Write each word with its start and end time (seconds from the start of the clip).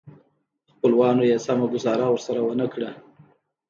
خپلوانو 0.73 1.23
یې 1.29 1.37
سمه 1.45 1.65
ګوزاره 1.73 2.05
ورسره 2.09 2.39
ونه 2.43 2.67
کړه. 2.73 2.91